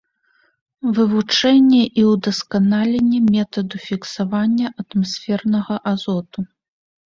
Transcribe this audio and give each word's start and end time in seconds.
Вывучэнне 0.99 1.81
і 1.89 2.01
ўдасканаленне 2.13 3.19
метаду 3.35 3.75
фіксавання 3.87 4.67
атмасфернага 4.81 5.75
азоту. 5.97 6.39